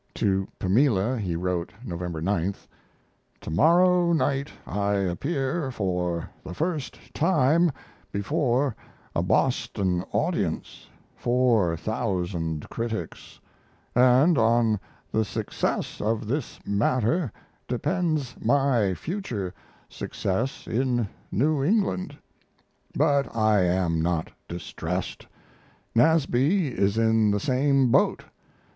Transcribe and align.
To 0.15 0.47
Pamela 0.57 1.19
he 1.19 1.35
wrote 1.35 1.73
(November 1.85 2.23
9th): 2.23 2.65
To 3.41 3.51
morrow 3.51 4.13
night 4.13 4.51
I 4.65 4.95
appear 4.95 5.69
for 5.69 6.27
the 6.43 6.55
first 6.55 6.97
time 7.13 7.71
before 8.11 8.75
a 9.15 9.21
Boston 9.21 10.03
audience 10.11 10.87
4,000 11.17 12.67
critics 12.71 13.39
and 13.95 14.39
on 14.39 14.79
the 15.11 15.23
success 15.23 16.01
of 16.01 16.25
this 16.27 16.59
matter 16.65 17.31
depends 17.67 18.35
my 18.43 18.95
future 18.95 19.53
success 19.87 20.65
in 20.65 21.07
New 21.31 21.63
England. 21.63 22.17
But 22.95 23.35
I 23.35 23.61
am 23.65 24.01
not 24.01 24.31
distressed. 24.47 25.27
Nasby 25.93 26.69
is 26.69 26.97
in 26.97 27.29
the 27.29 27.39
same 27.39 27.91
boat. 27.91 28.25